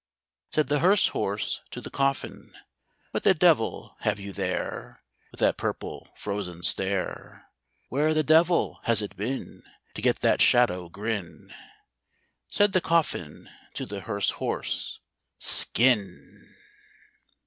[0.51, 2.55] Said the hearse horse to the coffin,
[3.11, 7.45] "What the devil have you there, With that purple frozen stare?
[7.89, 9.61] Where the devil has it been
[9.93, 11.53] To get that shadow grin?"
[12.47, 15.01] Said the coffin to the hearse horse,
[15.37, 16.49] "Skin!"